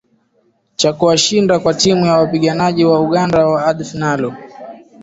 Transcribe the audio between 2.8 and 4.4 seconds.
wa uganda wa adf nalu